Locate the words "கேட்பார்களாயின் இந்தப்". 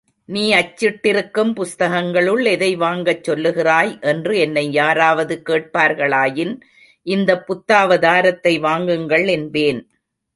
5.45-7.45